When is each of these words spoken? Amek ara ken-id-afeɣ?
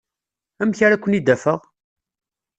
Amek 0.61 0.79
ara 0.85 1.01
ken-id-afeɣ? 1.03 1.59